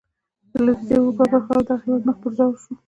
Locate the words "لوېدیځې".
0.65-0.95